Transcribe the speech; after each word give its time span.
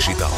Digital. 0.00 0.30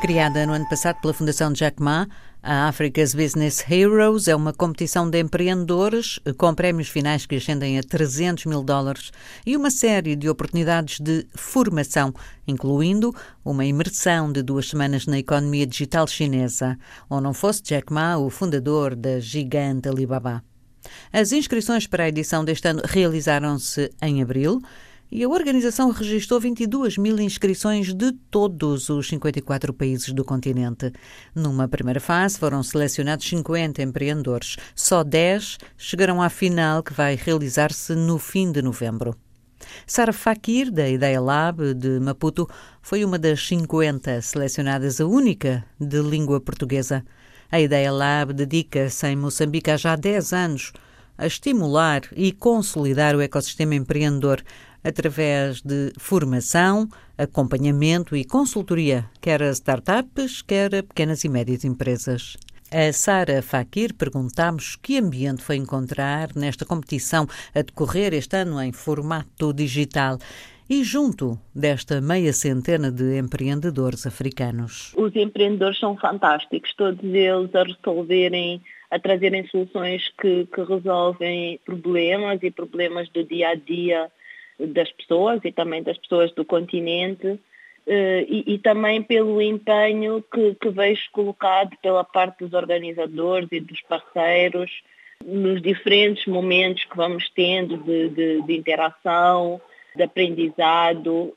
Criada 0.00 0.44
no 0.44 0.52
ano 0.52 0.68
passado 0.68 1.00
pela 1.00 1.14
Fundação 1.14 1.52
Jack 1.52 1.80
Ma, 1.80 2.08
a 2.42 2.66
Africa's 2.66 3.14
Business 3.14 3.64
Heroes 3.70 4.26
é 4.26 4.34
uma 4.34 4.52
competição 4.52 5.08
de 5.08 5.20
empreendedores 5.20 6.18
com 6.38 6.52
prémios 6.52 6.88
finais 6.88 7.24
que 7.24 7.36
ascendem 7.36 7.78
a 7.78 7.84
300 7.84 8.46
mil 8.46 8.64
dólares 8.64 9.12
e 9.46 9.56
uma 9.56 9.70
série 9.70 10.16
de 10.16 10.28
oportunidades 10.28 10.98
de 10.98 11.24
formação, 11.36 12.12
incluindo 12.48 13.14
uma 13.44 13.64
imersão 13.64 14.32
de 14.32 14.42
duas 14.42 14.68
semanas 14.68 15.06
na 15.06 15.20
economia 15.20 15.68
digital 15.68 16.08
chinesa, 16.08 16.76
ou 17.08 17.20
não 17.20 17.32
fosse 17.32 17.62
Jack 17.62 17.92
Ma, 17.92 18.18
o 18.18 18.28
fundador 18.28 18.96
da 18.96 19.20
gigante 19.20 19.88
Alibaba. 19.88 20.42
As 21.12 21.30
inscrições 21.30 21.86
para 21.86 22.04
a 22.04 22.08
edição 22.08 22.44
deste 22.44 22.66
ano 22.66 22.82
realizaram-se 22.84 23.92
em 24.02 24.20
abril 24.20 24.60
e 25.10 25.22
a 25.22 25.28
organização 25.28 25.90
registrou 25.90 26.40
22 26.40 26.98
mil 26.98 27.18
inscrições 27.20 27.94
de 27.94 28.12
todos 28.30 28.88
os 28.88 29.08
54 29.08 29.72
países 29.72 30.12
do 30.12 30.24
continente. 30.24 30.92
Numa 31.34 31.68
primeira 31.68 32.00
fase 32.00 32.38
foram 32.38 32.62
selecionados 32.62 33.28
50 33.28 33.82
empreendedores. 33.82 34.56
Só 34.74 35.04
10 35.04 35.58
chegarão 35.76 36.20
à 36.20 36.28
final, 36.28 36.82
que 36.82 36.92
vai 36.92 37.14
realizar-se 37.14 37.94
no 37.94 38.18
fim 38.18 38.50
de 38.50 38.62
novembro. 38.62 39.16
Sara 39.86 40.12
Fakir, 40.12 40.70
da 40.70 40.88
Ideia 40.88 41.20
Lab 41.20 41.74
de 41.74 41.98
Maputo, 42.00 42.48
foi 42.82 43.04
uma 43.04 43.18
das 43.18 43.46
50 43.46 44.20
selecionadas, 44.20 45.00
a 45.00 45.06
única 45.06 45.64
de 45.80 46.00
língua 46.02 46.40
portuguesa. 46.40 47.04
A 47.50 47.60
Ideia 47.60 47.92
Lab 47.92 48.32
dedica-se 48.32 49.06
em 49.06 49.16
Moçambique 49.16 49.70
há 49.70 49.76
já 49.76 49.96
10 49.96 50.32
anos 50.32 50.72
a 51.18 51.26
estimular 51.26 52.02
e 52.14 52.32
consolidar 52.32 53.16
o 53.16 53.20
ecossistema 53.20 53.74
empreendedor 53.74 54.42
através 54.86 55.60
de 55.62 55.92
formação, 55.98 56.88
acompanhamento 57.18 58.14
e 58.14 58.24
consultoria, 58.24 59.04
quer 59.20 59.42
a 59.42 59.50
startups, 59.50 60.42
quer 60.42 60.72
a 60.76 60.82
pequenas 60.82 61.24
e 61.24 61.28
médias 61.28 61.64
empresas. 61.64 62.36
A 62.70 62.92
Sara 62.92 63.42
Fakir 63.42 63.94
perguntámos 63.94 64.76
que 64.76 64.98
ambiente 64.98 65.42
foi 65.42 65.56
encontrar 65.56 66.28
nesta 66.36 66.64
competição 66.64 67.26
a 67.52 67.62
decorrer 67.62 68.14
este 68.14 68.36
ano 68.36 68.62
em 68.62 68.72
formato 68.72 69.52
digital 69.52 70.18
e 70.70 70.84
junto 70.84 71.38
desta 71.54 72.00
meia 72.00 72.32
centena 72.32 72.90
de 72.90 73.18
empreendedores 73.18 74.06
africanos. 74.06 74.92
Os 74.96 75.14
empreendedores 75.16 75.78
são 75.78 75.96
fantásticos, 75.96 76.74
todos 76.74 77.02
eles 77.02 77.52
a 77.54 77.64
resolverem, 77.64 78.60
a 78.90 78.98
trazerem 78.98 79.46
soluções 79.48 80.12
que, 80.20 80.46
que 80.46 80.62
resolvem 80.62 81.60
problemas 81.64 82.40
e 82.42 82.50
problemas 82.52 83.08
do 83.08 83.24
dia 83.24 83.50
a 83.50 83.54
dia 83.54 84.10
das 84.58 84.90
pessoas 84.92 85.40
e 85.44 85.52
também 85.52 85.82
das 85.82 85.98
pessoas 85.98 86.32
do 86.32 86.44
continente 86.44 87.38
eh, 87.86 88.26
e, 88.28 88.54
e 88.54 88.58
também 88.58 89.00
pelo 89.00 89.40
empenho 89.40 90.24
que, 90.32 90.54
que 90.54 90.70
vejo 90.70 91.02
colocado 91.12 91.76
pela 91.80 92.02
parte 92.02 92.44
dos 92.44 92.52
organizadores 92.52 93.48
e 93.52 93.60
dos 93.60 93.80
parceiros 93.82 94.70
nos 95.24 95.62
diferentes 95.62 96.26
momentos 96.26 96.84
que 96.84 96.96
vamos 96.96 97.30
tendo 97.34 97.76
de, 97.78 98.08
de, 98.08 98.42
de 98.42 98.56
interação, 98.56 99.60
de 99.94 100.02
aprendizado. 100.02 101.32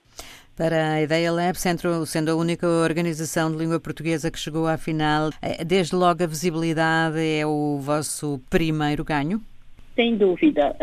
Para 0.57 0.93
a 0.93 1.01
Ideia 1.01 1.31
Lab, 1.31 1.55
Centro, 1.55 2.05
sendo 2.05 2.31
a 2.31 2.35
única 2.35 2.67
organização 2.67 3.51
de 3.51 3.57
língua 3.57 3.79
portuguesa 3.79 4.31
que 4.31 4.39
chegou 4.39 4.67
à 4.67 4.75
final, 4.75 5.29
eh, 5.43 5.63
desde 5.63 5.95
logo 5.95 6.23
a 6.23 6.27
visibilidade 6.27 7.19
é 7.19 7.45
o 7.45 7.77
vosso 7.77 8.41
primeiro 8.49 9.05
ganho? 9.05 9.39
Sem 9.95 10.15
dúvida, 10.15 10.75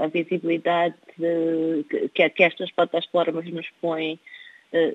a 0.00 0.06
visibilidade 0.08 0.96
que, 1.16 2.28
que 2.28 2.42
estas 2.42 2.70
plataformas 2.70 3.46
nos 3.50 3.68
põem, 3.80 4.18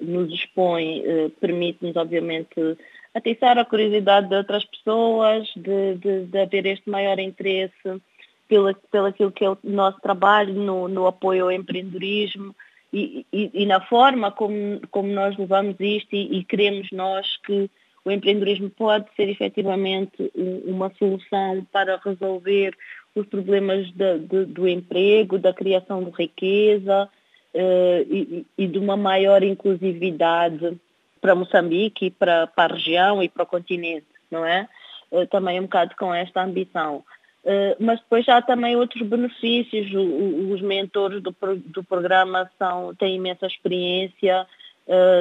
nos 0.01 0.33
expõem, 0.33 1.03
permite-nos, 1.39 1.95
obviamente, 1.95 2.77
atiçar 3.13 3.57
a 3.57 3.65
curiosidade 3.65 4.29
de 4.29 4.35
outras 4.35 4.65
pessoas, 4.65 5.47
de, 5.55 5.95
de, 5.95 6.25
de 6.25 6.39
haver 6.39 6.65
este 6.65 6.89
maior 6.89 7.19
interesse 7.19 8.01
pelo, 8.47 8.73
pelo 8.91 9.05
aquilo 9.05 9.31
que 9.31 9.45
é 9.45 9.49
o 9.49 9.57
nosso 9.63 9.99
trabalho 10.01 10.53
no, 10.53 10.87
no 10.87 11.07
apoio 11.07 11.45
ao 11.45 11.51
empreendedorismo 11.51 12.55
e, 12.91 13.25
e, 13.31 13.51
e, 13.53 13.65
na 13.65 13.79
forma 13.79 14.31
como, 14.31 14.81
como 14.89 15.09
nós 15.09 15.37
levamos 15.37 15.75
isto 15.79 16.15
e, 16.15 16.39
e 16.39 16.43
queremos 16.43 16.89
nós 16.91 17.37
que 17.45 17.69
o 18.03 18.11
empreendedorismo 18.11 18.69
pode 18.71 19.05
ser 19.15 19.29
efetivamente 19.29 20.31
uma 20.65 20.91
solução 20.97 21.65
para 21.71 21.99
resolver 22.03 22.75
os 23.15 23.25
problemas 23.27 23.89
de, 23.91 24.19
de, 24.19 24.45
do 24.45 24.67
emprego, 24.67 25.37
da 25.37 25.53
criação 25.53 26.03
de 26.03 26.11
riqueza 26.11 27.09
uh, 27.53 28.13
e, 28.13 28.45
e, 28.57 28.67
de 28.67 28.77
uma 28.77 28.95
maior 28.95 29.43
inclusividade 29.43 30.77
para 31.21 31.35
Moçambique 31.35 32.11
para, 32.11 32.47
para 32.47 32.73
a 32.73 32.77
região 32.77 33.21
e 33.21 33.29
para 33.29 33.43
o 33.43 33.47
continente, 33.47 34.07
não 34.29 34.45
é? 34.45 34.67
Uh, 35.11 35.25
também 35.27 35.59
um 35.59 35.63
bocado 35.63 35.95
com 35.97 36.13
esta 36.13 36.43
ambição. 36.43 37.03
Uh, 37.43 37.75
mas 37.79 37.99
depois 37.99 38.27
há 38.29 38.41
também 38.41 38.75
outros 38.75 39.07
benefícios. 39.07 39.91
O, 39.93 40.53
os 40.53 40.61
mentores 40.61 41.21
do, 41.21 41.35
do 41.65 41.83
programa 41.83 42.49
são, 42.57 42.93
têm 42.95 43.15
imensa 43.15 43.47
experiência, 43.47 44.45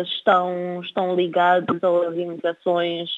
estão, 0.03 0.81
estão 0.83 1.15
ligados 1.15 1.85
a 1.85 1.91
organizações 1.91 3.11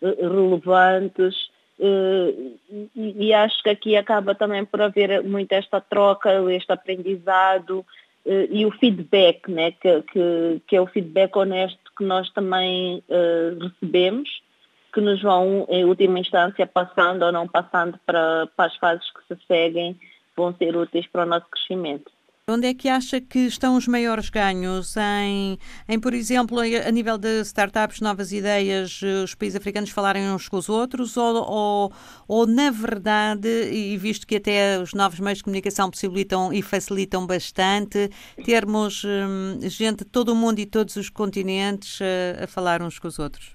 relevantes 0.00 1.34
e, 1.80 2.58
e, 2.96 3.32
acho 3.32 3.62
que 3.62 3.68
aqui 3.68 3.96
acaba 3.96 4.34
também 4.34 4.64
por 4.64 4.82
haver 4.82 5.22
muito 5.22 5.52
esta 5.52 5.80
troca, 5.80 6.30
este 6.52 6.72
aprendizado 6.72 7.86
uh, 8.26 8.48
e 8.50 8.66
o 8.66 8.70
feedback, 8.72 9.48
né, 9.48 9.70
que, 9.72 10.02
que, 10.02 10.62
que, 10.66 10.76
é 10.76 10.80
o 10.80 10.86
feedback 10.86 11.36
honesto 11.36 11.78
que 11.96 12.04
nós 12.04 12.28
também 12.32 13.02
uh, 13.08 13.58
recebemos, 13.60 14.28
que 14.92 15.00
nos 15.00 15.22
vão, 15.22 15.66
em 15.68 15.84
última 15.84 16.18
instância, 16.18 16.66
passando 16.66 17.24
ou 17.24 17.30
não 17.30 17.46
passando 17.46 17.98
para, 18.04 18.48
para 18.56 18.66
as 18.66 18.76
fases 18.76 19.06
que 19.12 19.34
se 19.34 19.40
seguem, 19.46 19.96
vão 20.36 20.52
ser 20.56 20.76
úteis 20.76 21.06
para 21.06 21.22
o 21.22 21.26
nosso 21.26 21.46
crescimento. 21.48 22.10
Onde 22.50 22.66
é 22.66 22.72
que 22.72 22.88
acha 22.88 23.20
que 23.20 23.40
estão 23.40 23.76
os 23.76 23.86
maiores 23.86 24.30
ganhos? 24.30 24.96
Em, 24.96 25.58
em 25.86 26.00
por 26.00 26.14
exemplo, 26.14 26.60
a 26.60 26.90
nível 26.90 27.18
de 27.18 27.42
startups, 27.42 28.00
novas 28.00 28.32
ideias, 28.32 29.02
os 29.02 29.34
países 29.34 29.56
africanos 29.56 29.90
falarem 29.90 30.30
uns 30.30 30.48
com 30.48 30.56
os 30.56 30.70
outros? 30.70 31.18
Ou, 31.18 31.44
ou, 31.46 31.92
ou, 32.26 32.46
na 32.46 32.70
verdade, 32.70 33.48
e 33.70 33.94
visto 33.98 34.26
que 34.26 34.36
até 34.36 34.80
os 34.80 34.94
novos 34.94 35.20
meios 35.20 35.38
de 35.38 35.44
comunicação 35.44 35.90
possibilitam 35.90 36.50
e 36.50 36.62
facilitam 36.62 37.26
bastante, 37.26 38.08
termos 38.42 39.04
hum, 39.04 39.58
gente 39.68 39.98
de 39.98 40.06
todo 40.06 40.30
o 40.30 40.34
mundo 40.34 40.58
e 40.58 40.64
todos 40.64 40.96
os 40.96 41.10
continentes 41.10 42.00
a, 42.00 42.44
a 42.44 42.46
falar 42.46 42.80
uns 42.80 42.98
com 42.98 43.08
os 43.08 43.18
outros? 43.18 43.54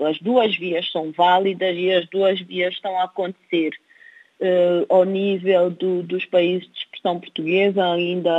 As 0.00 0.18
duas 0.18 0.56
vias 0.58 0.90
são 0.90 1.12
válidas 1.12 1.76
e 1.76 1.92
as 1.92 2.08
duas 2.08 2.40
vias 2.40 2.74
estão 2.74 2.98
a 2.98 3.04
acontecer 3.04 3.70
uh, 4.40 4.86
ao 4.88 5.04
nível 5.04 5.70
do, 5.70 6.02
dos 6.02 6.24
países 6.26 6.68
de 6.68 6.78
expressão 6.78 7.20
portuguesa, 7.20 7.92
ainda 7.92 8.30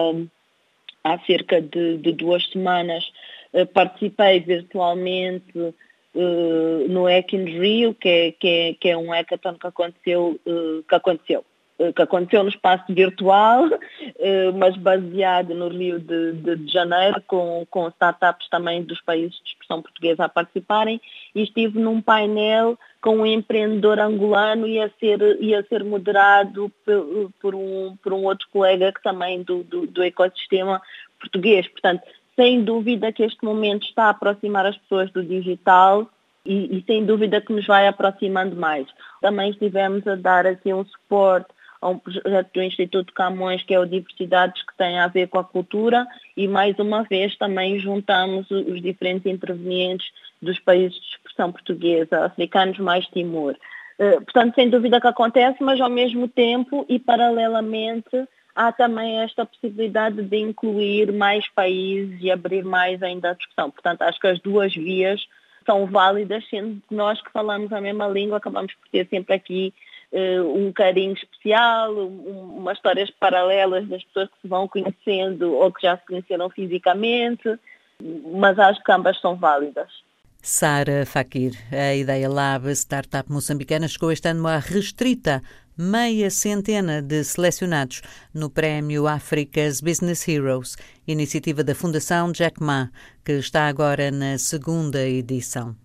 há 1.03 1.19
cerca 1.19 1.62
de, 1.62 1.97
de 1.97 2.12
duas 2.13 2.46
semanas 2.50 3.06
uh, 3.53 3.66
participei 3.68 4.40
virtualmente 4.40 5.58
uh, 5.58 6.88
no 6.90 7.08
Hacking 7.08 7.46
Rio, 7.46 7.94
que 7.94 8.09
é, 8.09 8.31
que, 8.31 8.47
é, 8.47 8.74
que 8.74 8.90
é 8.90 8.97
um 8.97 9.12
hackathon 9.12 9.56
que 9.56 9.68
aconteceu, 9.68 10.40
que 10.88 10.96
aconteceu 10.96 11.44
que 11.96 12.02
aconteceu 12.02 12.41
no 12.41 12.50
espaço 12.50 12.85
virtual, 12.90 13.69
mas 14.58 14.75
baseado 14.78 15.53
no 15.53 15.68
Rio 15.68 16.00
de, 16.00 16.34
de, 16.34 16.56
de, 16.56 16.74
Janeiro, 16.74 17.22
com, 17.28 17.68
com 17.69 17.88
startups 17.90 18.50
também 18.50 18.81
dos 18.81 19.00
países 19.00 19.40
de 19.44 19.50
expressão 19.52 19.84
portuguesa 19.84 20.25
a 20.25 20.29
participarem, 20.29 21.00
e 21.35 21.44
estive 21.44 21.78
num 21.78 22.02
painel 22.02 22.79
com 23.02 23.18
um 23.18 23.25
empreendedor 23.25 24.00
angolano 24.00 24.68
e 24.68 24.80
a 24.80 24.90
ser, 25.00 25.19
e 25.40 25.53
a 25.53 25.64
ser 25.64 25.84
moderado 25.84 26.72
por, 26.84 27.32
por, 27.40 27.55
um, 27.55 27.96
por 28.03 28.14
um 28.14 28.23
outro 28.26 28.47
colega 28.52 28.91
que 28.91 29.02
também 29.02 29.44
do, 29.44 29.64
do, 29.64 29.88
do 29.88 30.03
ecossistema 30.03 30.82
português. 31.20 31.67
Portanto, 31.67 32.03
sem 32.35 32.64
dúvida 32.64 33.11
que 33.11 33.23
este 33.23 33.44
momento 33.44 33.88
está 33.88 34.05
a 34.05 34.09
aproximar 34.09 34.66
as 34.66 34.78
pessoas 34.78 35.11
do 35.11 35.23
digital 35.23 36.09
e, 36.46 36.78
e, 36.78 36.84
sem 36.85 37.05
dúvida 37.05 37.41
que 37.41 37.52
nos 37.52 37.66
vai 37.66 37.88
aproximando 37.88 38.55
mais. 38.55 38.88
Também 39.22 39.52
estivemos 39.52 40.05
a 40.08 40.16
dar 40.16 40.46
aqui 40.46 40.73
um 40.73 40.85
suporte 40.85 41.49
a 41.82 41.90
um 41.90 42.00
projeto 42.00 42.53
do 42.53 42.62
Instituto 42.62 43.14
Camões, 43.14 43.64
que 43.64 43.74
é 43.74 43.79
o 43.79 43.85
Diversidades, 43.85 44.62
que 44.64 44.76
tem 44.78 45.00
a 45.00 45.08
ver 45.08 45.28
com 45.28 45.40
a 45.40 45.44
cultura, 45.44 46.08
e 46.35 46.47
mais 46.47 46.78
uma 46.79 47.03
vez 47.03 47.35
também 47.38 47.79
juntamos 47.79 48.50
os 48.50 48.82
diferentes 48.82 49.26
intervenientes 49.26 50.08
dos 50.41 50.59
países 50.59 51.00
de 51.00 51.08
expressão 51.08 51.52
portuguesa, 51.52 52.26
africanos 52.26 52.79
mais 52.79 53.06
Timor. 53.08 53.56
Uh, 54.00 54.22
portanto, 54.22 54.56
sem 54.56 54.70
dúvida 54.70 55.02
que 55.02 55.08
acontece, 55.08 55.58
mas 55.62 55.82
ao 55.82 55.90
mesmo 55.90 56.28
tempo 56.28 56.85
e 56.88 57.00
paralelamente 57.00 58.28
há 58.56 58.72
também 58.72 59.20
esta 59.20 59.46
possibilidade 59.46 60.22
de 60.22 60.38
incluir 60.38 61.12
mais 61.12 61.47
países 61.50 62.18
e 62.22 62.32
abrir 62.32 62.64
mais 62.64 63.02
ainda 63.03 63.32
a 63.32 63.34
discussão. 63.34 63.70
Portanto, 63.70 64.02
acho 64.02 64.20
que 64.20 64.28
as 64.28 64.40
duas 64.40 64.73
vias 64.73 65.22
são 65.66 65.85
válidas, 65.85 66.44
sendo 66.50 66.82
que 66.88 66.96
nós 66.96 67.22
que 67.22 67.32
falamos 67.32 67.72
a 67.72 67.82
mesma 67.82 68.08
língua 68.08 68.38
acabamos 68.38 68.73
por 68.73 68.88
ter 68.90 69.08
sempre 69.09 69.35
aqui 69.35 69.73
um 70.14 70.72
carinho 70.72 71.14
especial, 71.14 71.94
umas 71.94 72.78
histórias 72.78 73.09
paralelas 73.12 73.88
das 73.88 74.04
pessoas 74.06 74.30
que 74.30 74.42
se 74.42 74.48
vão 74.48 74.68
conhecendo 74.68 75.54
ou 75.54 75.72
que 75.72 75.82
já 75.82 75.98
se 75.98 76.06
conheceram 76.06 76.50
fisicamente, 76.50 77.59
mas 78.34 78.58
acho 78.58 78.84
que 78.84 78.92
ambas 78.92 79.20
são 79.20 79.36
válidas. 79.36 79.90
Sara 80.42 81.06
Fakir, 81.06 81.54
a 81.72 81.94
Ideia 81.96 82.30
Lab, 82.30 82.70
startup 82.74 83.30
moçambicana, 83.30 83.88
chegou 83.88 84.12
este 84.12 84.30
ano 84.30 84.48
a 84.48 84.59
restrita 84.59 85.42
meia 85.78 86.30
centena 86.32 87.02
de 87.02 87.24
selecionados 87.24 88.02
no 88.34 88.50
Prémio 88.50 89.08
África's 89.08 89.82
Business 89.82 90.28
Heroes, 90.28 90.76
iniciativa 91.08 91.64
da 91.64 91.76
Fundação 91.76 92.32
Jack 92.32 92.64
Ma, 92.64 92.90
que 93.26 93.34
está 93.34 93.68
agora 93.68 94.09
na 94.09 94.38
segunda 94.38 95.06
edição. 95.06 95.76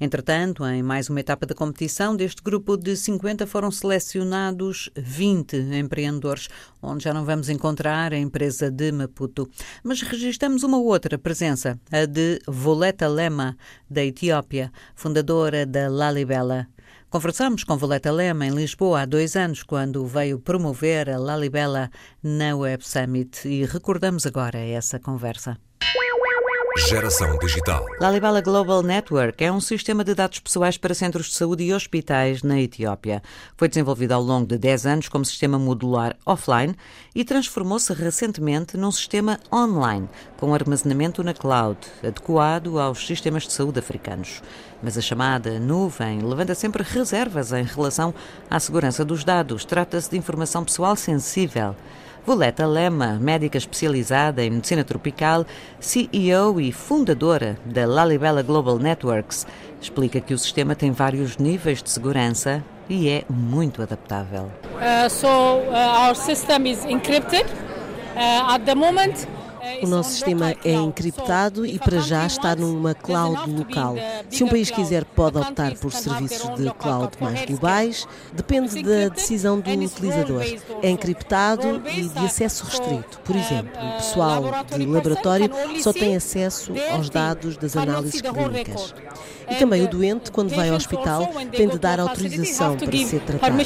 Entretanto, 0.00 0.64
em 0.66 0.82
mais 0.82 1.08
uma 1.08 1.20
etapa 1.20 1.46
da 1.46 1.54
competição, 1.54 2.16
deste 2.16 2.42
grupo 2.42 2.76
de 2.76 2.96
50 2.96 3.46
foram 3.46 3.70
selecionados 3.70 4.90
20 4.96 5.56
empreendedores, 5.74 6.48
onde 6.80 7.04
já 7.04 7.14
não 7.14 7.24
vamos 7.24 7.48
encontrar 7.48 8.12
a 8.12 8.18
empresa 8.18 8.70
de 8.70 8.92
Maputo. 8.92 9.48
Mas 9.82 10.02
registramos 10.02 10.62
uma 10.62 10.78
outra 10.78 11.18
presença, 11.18 11.78
a 11.90 12.04
de 12.04 12.40
Voleta 12.46 13.08
Lema, 13.08 13.56
da 13.88 14.04
Etiópia, 14.04 14.72
fundadora 14.94 15.64
da 15.64 15.88
Lalibela. 15.88 16.66
Conversamos 17.12 17.62
com 17.62 17.76
Voleta 17.76 18.10
Lema 18.10 18.46
em 18.46 18.50
Lisboa 18.50 19.02
há 19.02 19.04
dois 19.04 19.36
anos, 19.36 19.62
quando 19.62 20.06
veio 20.06 20.38
promover 20.38 21.10
a 21.10 21.18
Lalibela 21.18 21.90
na 22.22 22.56
Web 22.56 22.88
Summit, 22.88 23.46
e 23.46 23.66
recordamos 23.66 24.24
agora 24.24 24.58
essa 24.58 24.98
conversa. 24.98 25.58
Geração 26.76 27.38
Digital. 27.38 27.84
Lalibela 28.00 28.40
Global 28.40 28.82
Network 28.82 29.44
é 29.44 29.52
um 29.52 29.60
sistema 29.60 30.02
de 30.02 30.14
dados 30.14 30.38
pessoais 30.38 30.78
para 30.78 30.94
centros 30.94 31.26
de 31.26 31.34
saúde 31.34 31.64
e 31.64 31.74
hospitais 31.74 32.42
na 32.42 32.58
Etiópia. 32.58 33.22
Foi 33.58 33.68
desenvolvido 33.68 34.12
ao 34.12 34.22
longo 34.22 34.46
de 34.46 34.56
10 34.56 34.86
anos 34.86 35.08
como 35.08 35.22
sistema 35.22 35.58
modular 35.58 36.16
offline 36.24 36.74
e 37.14 37.24
transformou-se 37.24 37.92
recentemente 37.92 38.78
num 38.78 38.90
sistema 38.90 39.38
online, 39.52 40.08
com 40.38 40.54
armazenamento 40.54 41.22
na 41.22 41.34
cloud, 41.34 41.78
adequado 42.02 42.78
aos 42.78 43.06
sistemas 43.06 43.42
de 43.42 43.52
saúde 43.52 43.78
africanos. 43.78 44.42
Mas 44.82 44.96
a 44.96 45.02
chamada 45.02 45.60
nuvem 45.60 46.20
levanta 46.22 46.54
sempre 46.54 46.82
reservas 46.82 47.52
em 47.52 47.64
relação 47.64 48.14
à 48.48 48.58
segurança 48.58 49.04
dos 49.04 49.24
dados. 49.24 49.66
Trata-se 49.66 50.10
de 50.10 50.16
informação 50.16 50.64
pessoal 50.64 50.96
sensível. 50.96 51.76
Voleta 52.24 52.66
Lema, 52.66 53.18
médica 53.20 53.58
especializada 53.58 54.44
em 54.44 54.50
medicina 54.50 54.84
tropical, 54.84 55.44
CEO 55.80 56.60
e 56.60 56.70
fundadora 56.70 57.58
da 57.64 57.84
Lalibela 57.84 58.42
Global 58.42 58.78
Networks, 58.78 59.44
explica 59.80 60.20
que 60.20 60.32
o 60.32 60.38
sistema 60.38 60.76
tem 60.76 60.92
vários 60.92 61.36
níveis 61.36 61.82
de 61.82 61.90
segurança 61.90 62.62
e 62.88 63.08
é 63.08 63.24
muito 63.28 63.82
adaptável. 63.82 64.50
Uh, 64.76 65.10
so, 65.10 65.26
uh, 65.26 66.06
our 66.06 66.14
system 66.14 66.66
is 66.66 66.84
encrypted. 66.84 67.46
Uh, 68.14 68.54
at 68.54 68.64
the 68.66 68.74
moment, 68.74 69.26
o 69.82 69.86
nosso 69.86 70.10
sistema 70.10 70.54
é 70.64 70.72
encriptado 70.72 71.64
e 71.64 71.78
para 71.78 72.00
já 72.00 72.26
está 72.26 72.54
numa 72.56 72.94
cloud 72.94 73.50
local. 73.50 73.96
Se 74.28 74.42
um 74.42 74.48
país 74.48 74.70
quiser, 74.70 75.04
pode 75.04 75.38
optar 75.38 75.74
por 75.74 75.92
serviços 75.92 76.54
de 76.56 76.70
cloud 76.74 77.12
mais 77.20 77.44
globais, 77.44 78.06
depende 78.32 78.82
da 78.82 79.08
decisão 79.08 79.60
do 79.60 79.70
utilizador. 79.70 80.42
É 80.82 80.90
encriptado 80.90 81.82
e 81.94 82.08
de 82.08 82.18
acesso 82.18 82.64
restrito. 82.64 83.20
Por 83.24 83.36
exemplo, 83.36 83.72
o 83.72 83.96
pessoal 83.96 84.44
de 84.76 84.86
laboratório 84.86 85.50
só 85.80 85.92
tem 85.92 86.16
acesso 86.16 86.72
aos 86.92 87.08
dados 87.08 87.56
das 87.56 87.76
análises 87.76 88.20
clínicas. 88.20 88.94
E 89.50 89.56
também 89.56 89.84
o 89.84 89.88
doente, 89.88 90.30
quando 90.30 90.54
vai 90.54 90.70
ao 90.70 90.76
hospital, 90.76 91.28
tem 91.50 91.68
de 91.68 91.78
dar 91.78 92.00
autorização 92.00 92.76
para 92.76 92.96
ser 92.98 93.20
tratado. 93.20 93.56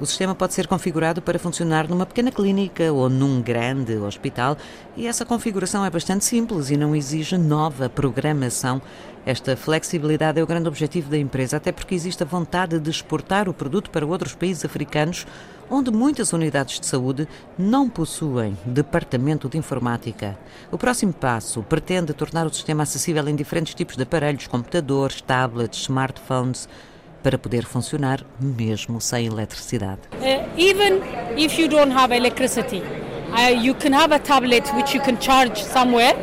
O 0.00 0.06
sistema 0.06 0.34
pode 0.34 0.52
ser 0.54 0.66
configurado 0.66 1.22
para 1.22 1.38
funcionar 1.38 1.88
numa 1.88 2.04
pequena 2.04 2.30
clínica 2.30 2.92
ou 2.92 3.08
num 3.08 3.40
grande 3.40 3.96
hospital 3.96 4.56
e 4.96 5.06
essa 5.06 5.24
configuração 5.24 5.84
é 5.84 5.90
bastante 5.90 6.24
simples 6.24 6.70
e 6.70 6.76
não 6.76 6.94
exige 6.94 7.36
nova 7.36 7.88
programação. 7.88 8.80
Esta 9.26 9.56
flexibilidade 9.56 10.38
é 10.38 10.42
o 10.42 10.46
grande 10.46 10.68
objetivo 10.68 11.10
da 11.10 11.18
empresa, 11.18 11.56
até 11.56 11.72
porque 11.72 11.94
existe 11.94 12.22
a 12.22 12.26
vontade 12.26 12.78
de 12.78 12.90
exportar 12.90 13.48
o 13.48 13.54
produto 13.54 13.90
para 13.90 14.06
outros 14.06 14.34
países 14.34 14.64
africanos 14.64 15.26
onde 15.70 15.90
muitas 15.90 16.32
unidades 16.32 16.78
de 16.78 16.86
saúde 16.86 17.26
não 17.58 17.88
possuem 17.88 18.56
departamento 18.64 19.48
de 19.48 19.58
informática. 19.58 20.38
O 20.70 20.78
próximo 20.78 21.12
passo 21.12 21.62
pretende 21.62 22.12
tornar 22.12 22.46
o 22.46 22.52
sistema 22.52 22.82
acessível 22.82 23.26
em 23.28 23.34
diferentes 23.34 23.74
tipos 23.74 23.96
de 23.96 24.02
aparelhos, 24.02 24.46
computadores, 24.46 25.20
tablets, 25.20 25.82
smartphones, 25.82 26.68
para 27.22 27.38
poder 27.38 27.64
funcionar 27.64 28.22
mesmo 28.38 29.00
sem 29.00 29.26
eletricidade. 29.26 30.02
Uh, 30.12 30.46
even 30.58 31.00
if 31.38 31.58
you 31.58 31.66
don't 31.66 31.90
have 31.90 32.14
electricity, 32.14 32.82
you 33.62 33.74
can 33.74 33.92
have 33.92 34.14
a 34.14 34.18
tablet 34.18 34.64
which 34.74 34.94
you 34.94 35.02
can 35.02 35.20
charge 35.20 35.62
somewhere 35.62 36.16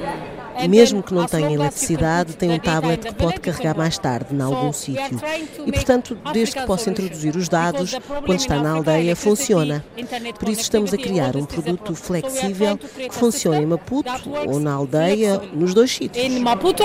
mesmo 0.68 1.02
que 1.02 1.14
não 1.14 1.26
tenha 1.26 1.52
eletricidade, 1.52 2.36
tem 2.36 2.52
um 2.52 2.60
tablet 2.60 3.08
que 3.08 3.14
pode 3.14 3.40
carregar 3.40 3.76
mais 3.78 3.98
tarde, 3.98 4.36
em 4.36 4.42
algum 4.42 4.72
sítio. 4.72 5.20
E, 5.66 5.72
portanto, 5.72 6.18
desde 6.34 6.56
que 6.56 6.66
possa 6.66 6.90
introduzir 6.90 7.36
os 7.36 7.48
dados, 7.48 7.96
quando 8.26 8.40
está 8.40 8.62
na 8.62 8.72
aldeia, 8.72 9.16
funciona. 9.16 9.84
Por 10.40 10.50
isso, 10.50 10.62
estamos 10.62 10.94
a 10.94 10.98
criar 10.98 11.36
um 11.36 11.46
produto 11.46 11.96
flexível 11.96 12.78
que 12.78 13.14
funcione 13.14 13.64
em 13.64 13.66
Maputo 13.66 14.12
ou 14.48 14.60
na 14.60 14.74
aldeia, 14.74 15.42
nos 15.54 15.74
dois 15.74 15.92
sítios. 15.92 16.24
Em 16.24 16.40
Maputo 16.40 16.84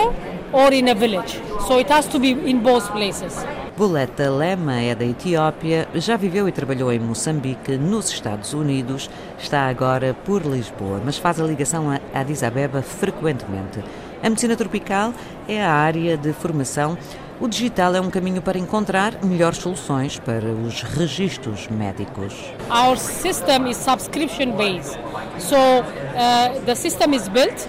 ou 0.52 0.72
in 0.72 0.90
a 0.90 0.94
village. 0.94 1.40
So 1.66 1.78
it 1.78 1.92
has 1.92 2.06
to 2.06 2.18
be 2.18 2.30
in 2.30 2.58
both 2.58 2.90
places. 2.92 3.44
Boleta 3.76 4.30
Lema 4.30 4.80
é 4.80 4.94
da 4.94 5.04
Etiópia, 5.04 5.86
já 5.94 6.16
viveu 6.16 6.48
e 6.48 6.52
trabalhou 6.52 6.90
em 6.90 6.98
Moçambique, 6.98 7.76
nos 7.76 8.10
Estados 8.10 8.54
Unidos, 8.54 9.10
está 9.38 9.68
agora 9.68 10.16
por 10.24 10.46
Lisboa, 10.46 11.02
mas 11.04 11.18
faz 11.18 11.38
a 11.38 11.44
ligação 11.44 11.90
a 11.90 12.00
Addis 12.18 12.42
Abeba 12.42 12.80
frequentemente. 12.80 13.84
A 14.22 14.30
medicina 14.30 14.56
tropical 14.56 15.12
é 15.46 15.62
a 15.62 15.70
área 15.70 16.16
de 16.16 16.32
formação. 16.32 16.96
O 17.38 17.46
digital 17.46 17.94
é 17.94 18.00
um 18.00 18.08
caminho 18.08 18.40
para 18.40 18.58
encontrar 18.58 19.22
melhores 19.22 19.58
soluções 19.58 20.18
para 20.18 20.46
os 20.46 20.80
registros 20.82 21.68
médicos. 21.68 22.32
Our 22.70 22.96
system 22.96 23.68
is 23.68 23.76
subscription 23.76 24.52
based. 24.52 24.98
So 25.38 25.54
uh, 25.54 26.64
the 26.64 26.74
system 26.74 27.12
is 27.12 27.28
built 27.28 27.68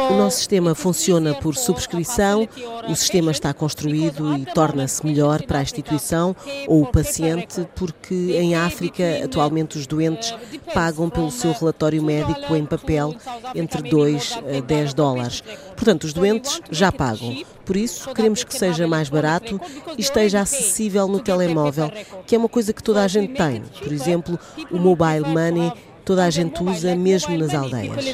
o 0.00 0.16
nosso 0.16 0.38
sistema 0.38 0.74
funciona 0.74 1.34
por 1.34 1.56
subscrição, 1.56 2.48
o 2.88 2.94
sistema 2.94 3.30
está 3.30 3.52
construído 3.52 4.36
e 4.36 4.46
torna-se 4.46 5.04
melhor 5.04 5.42
para 5.42 5.58
a 5.58 5.62
instituição 5.62 6.36
ou 6.66 6.82
o 6.82 6.86
paciente, 6.86 7.66
porque 7.74 8.36
em 8.36 8.54
África 8.54 9.02
atualmente 9.24 9.78
os 9.78 9.86
doentes 9.86 10.34
pagam 10.72 11.08
pelo 11.08 11.30
seu 11.30 11.52
relatório 11.52 12.02
médico 12.02 12.54
em 12.54 12.66
papel 12.66 13.14
entre 13.54 13.82
2 13.82 14.38
a 14.58 14.60
10 14.60 14.94
dólares. 14.94 15.42
Portanto, 15.74 16.04
os 16.04 16.12
doentes 16.12 16.60
já 16.70 16.92
pagam. 16.92 17.42
Por 17.64 17.76
isso, 17.76 18.14
queremos 18.14 18.44
que 18.44 18.56
seja 18.56 18.86
mais 18.86 19.08
barato 19.08 19.60
e 19.98 20.00
esteja 20.00 20.40
acessível 20.40 21.08
no 21.08 21.18
telemóvel, 21.18 21.90
que 22.26 22.34
é 22.34 22.38
uma 22.38 22.48
coisa 22.48 22.72
que 22.72 22.82
toda 22.82 23.02
a 23.02 23.08
gente 23.08 23.34
tem. 23.34 23.62
Por 23.82 23.92
exemplo, 23.92 24.38
o 24.70 24.78
mobile 24.78 25.26
money 25.26 25.72
toda 26.06 26.24
a 26.24 26.30
gente 26.30 26.62
usa 26.62 26.94
mesmo 26.94 27.36
nas 27.36 27.52
aldeias. 27.52 28.04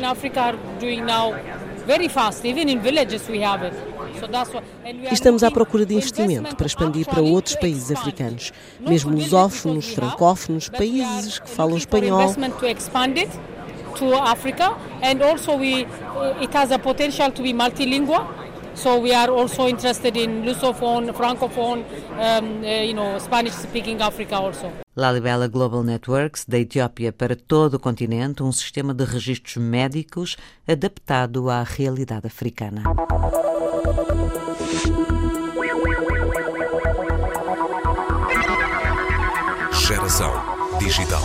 Estamos 5.10 5.42
à 5.42 5.50
procura 5.50 5.84
de 5.84 5.94
investimento 5.94 6.56
para 6.56 6.66
expandir 6.66 7.06
para 7.06 7.20
outros 7.20 7.56
países 7.56 7.90
africanos, 7.90 8.52
mesmo 8.80 9.10
lusófonos, 9.10 9.92
francófonos, 9.94 10.68
países 10.68 11.38
que 11.38 11.48
falam 11.48 11.76
espanhol. 11.76 12.34
to 13.94 14.14
Africa. 14.14 14.74
And 15.02 15.22
also 15.22 15.56
we 15.56 15.86
it 16.40 16.54
has 16.54 16.70
a 16.70 16.78
potential 16.78 17.30
to 17.30 17.42
be 17.42 17.52
multilingual 17.52 18.41
So 18.74 18.98
we 18.98 19.14
are 19.14 19.30
also 19.30 19.68
interested 19.68 20.16
in 20.16 20.42
Lusophone, 20.44 21.12
Francophone, 21.12 21.84
um, 22.18 22.62
uh, 22.64 22.82
you 22.82 22.94
know, 22.94 23.18
Spanish-speaking 23.18 24.00
Africa 24.00 24.36
also. 24.36 24.72
Lalibela 24.96 25.48
Global 25.48 25.82
Networks, 25.82 26.44
da 26.46 26.58
Etiópia 26.58 27.12
para 27.12 27.34
todo 27.34 27.74
o 27.74 27.78
continente, 27.78 28.42
um 28.42 28.52
sistema 28.52 28.92
de 28.92 29.04
registros 29.04 29.56
médicos 29.56 30.36
adaptado 30.66 31.48
à 31.48 31.62
realidade 31.62 32.26
africana. 32.26 32.82
Geração 39.72 40.32
Digital. 40.78 41.22